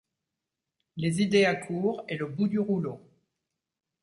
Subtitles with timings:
[0.97, 2.99] les idées à court et le bout du rouleau.